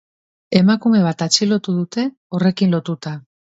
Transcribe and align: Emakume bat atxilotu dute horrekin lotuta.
Emakume 0.59 1.01
bat 1.09 1.21
atxilotu 1.27 1.77
dute 1.81 2.07
horrekin 2.39 2.77
lotuta. 2.77 3.17